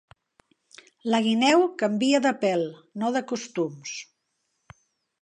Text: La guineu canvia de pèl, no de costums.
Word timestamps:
La 1.15 1.19
guineu 1.27 1.61
canvia 1.83 2.23
de 2.25 2.33
pèl, 2.47 2.65
no 3.03 3.15
de 3.19 3.25
costums. 3.33 3.97